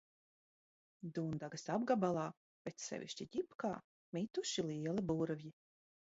[1.17, 2.23] Dundagas apgabalā,
[2.69, 3.73] bet sevišķi Ģipkā,
[4.19, 5.55] mituši lieli burvji.